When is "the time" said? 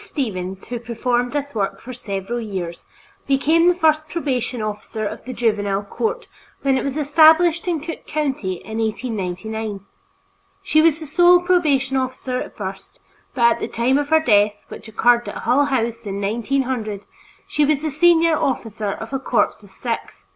13.58-13.98